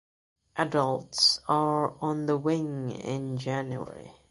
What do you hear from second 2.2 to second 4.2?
the wing in January.